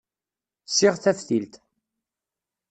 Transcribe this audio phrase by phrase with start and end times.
[0.69, 1.53] Ssiɣ taftilt.